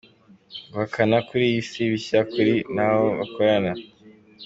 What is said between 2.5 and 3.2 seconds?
we n’abo